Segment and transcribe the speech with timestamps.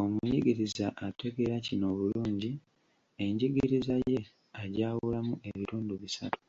[0.00, 2.52] Omuyigiriza ategeera kino obulungi,
[3.24, 4.20] enjigiriza ye
[4.62, 6.40] agyawulamu ebitundu bisatu.